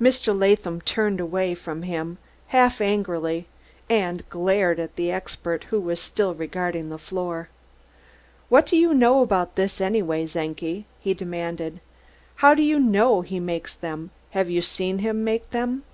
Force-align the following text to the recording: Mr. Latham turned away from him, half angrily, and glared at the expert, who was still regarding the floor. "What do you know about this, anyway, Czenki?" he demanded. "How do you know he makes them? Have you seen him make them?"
Mr. 0.00 0.36
Latham 0.36 0.80
turned 0.80 1.20
away 1.20 1.54
from 1.54 1.82
him, 1.82 2.18
half 2.48 2.80
angrily, 2.80 3.46
and 3.88 4.28
glared 4.28 4.80
at 4.80 4.96
the 4.96 5.12
expert, 5.12 5.62
who 5.70 5.80
was 5.80 6.00
still 6.02 6.34
regarding 6.34 6.88
the 6.88 6.98
floor. 6.98 7.48
"What 8.48 8.66
do 8.66 8.76
you 8.76 8.92
know 8.92 9.20
about 9.22 9.54
this, 9.54 9.80
anyway, 9.80 10.26
Czenki?" 10.26 10.86
he 10.98 11.14
demanded. 11.14 11.78
"How 12.34 12.52
do 12.52 12.62
you 12.64 12.80
know 12.80 13.20
he 13.20 13.38
makes 13.38 13.72
them? 13.76 14.10
Have 14.30 14.50
you 14.50 14.60
seen 14.60 14.98
him 14.98 15.22
make 15.22 15.48
them?" 15.50 15.84